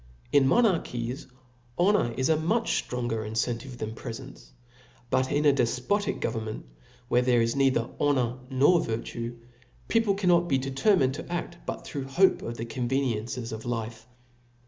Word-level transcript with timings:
In 0.31 0.47
monarchies, 0.47 1.27
honor 1.77 2.11
is 2.17 2.25
3 2.25 2.37
much 2.37 2.87
ftronger 2.89 3.23
Jnccntive 3.29 3.77
than 3.77 3.93
prefents. 3.93 4.49
But 5.11 5.31
in 5.31 5.45
a' 5.45 5.53
defpotic 5.53 6.19
government, 6.19 6.65
where 7.07 7.21
there 7.21 7.39
is 7.39 7.55
neither 7.55 7.87
honor 7.99 8.39
nor 8.49 8.81
virtue, 8.83 9.37
people 9.89 10.15
cannot 10.15 10.47
be 10.47 10.57
determined 10.57 11.13
to 11.13 11.27
a& 11.31 11.49
but 11.67 11.85
through 11.85 12.05
hope 12.07 12.41
of 12.41 12.57
the 12.57 12.65
conveoiencies 12.65 13.51
of 13.51 13.63
life. 13.63 14.07